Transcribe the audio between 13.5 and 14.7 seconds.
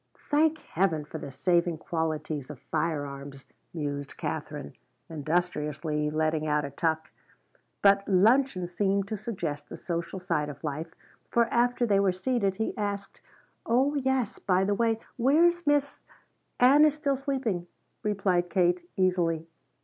"Oh yes, by